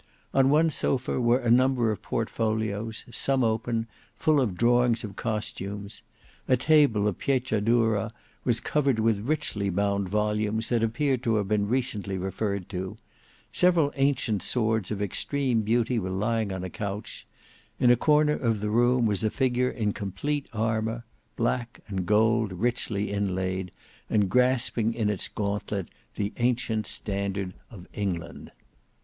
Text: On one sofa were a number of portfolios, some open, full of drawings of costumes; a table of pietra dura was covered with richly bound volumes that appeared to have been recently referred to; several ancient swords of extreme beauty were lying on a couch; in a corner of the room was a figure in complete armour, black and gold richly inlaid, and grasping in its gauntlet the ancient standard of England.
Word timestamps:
On 0.33 0.49
one 0.49 0.71
sofa 0.71 1.21
were 1.21 1.37
a 1.37 1.51
number 1.51 1.91
of 1.91 2.01
portfolios, 2.01 3.05
some 3.11 3.43
open, 3.43 3.85
full 4.15 4.41
of 4.41 4.57
drawings 4.57 5.03
of 5.03 5.15
costumes; 5.15 6.01
a 6.47 6.57
table 6.57 7.07
of 7.07 7.19
pietra 7.19 7.61
dura 7.61 8.09
was 8.43 8.59
covered 8.59 8.97
with 8.97 9.19
richly 9.19 9.69
bound 9.69 10.09
volumes 10.09 10.69
that 10.69 10.81
appeared 10.81 11.21
to 11.21 11.35
have 11.35 11.47
been 11.47 11.67
recently 11.67 12.17
referred 12.17 12.67
to; 12.69 12.97
several 13.53 13.93
ancient 13.95 14.41
swords 14.41 14.89
of 14.89 15.03
extreme 15.03 15.61
beauty 15.61 15.99
were 15.99 16.09
lying 16.09 16.51
on 16.51 16.63
a 16.63 16.69
couch; 16.71 17.27
in 17.79 17.91
a 17.91 17.95
corner 17.95 18.33
of 18.33 18.59
the 18.59 18.71
room 18.71 19.05
was 19.05 19.23
a 19.23 19.29
figure 19.29 19.69
in 19.69 19.93
complete 19.93 20.49
armour, 20.51 21.05
black 21.35 21.79
and 21.87 22.07
gold 22.07 22.51
richly 22.53 23.11
inlaid, 23.11 23.69
and 24.09 24.31
grasping 24.31 24.95
in 24.95 25.11
its 25.11 25.27
gauntlet 25.27 25.89
the 26.15 26.33
ancient 26.37 26.87
standard 26.87 27.53
of 27.69 27.85
England. 27.93 28.49